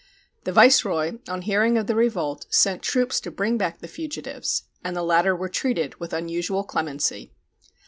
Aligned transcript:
The 0.45 0.51
viceroy, 0.51 1.19
on 1.27 1.43
hearing 1.43 1.77
of 1.77 1.85
the 1.85 1.93
revolt, 1.95 2.47
sent 2.49 2.81
troops 2.81 3.19
to 3.19 3.29
bring 3.29 3.59
back 3.59 3.81
the 3.81 3.87
fugitives, 3.87 4.63
and 4.83 4.95
the 4.97 5.03
latter 5.03 5.35
were 5.35 5.47
treated 5.47 5.99
with 5.99 6.11
unusual 6.11 6.63
clemency. 6.63 7.33